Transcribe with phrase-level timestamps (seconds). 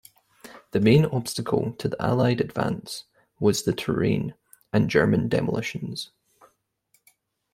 [0.71, 3.03] The main obstacle to the Allied advance
[3.39, 4.33] was the terrain
[4.73, 6.09] and German demolitions.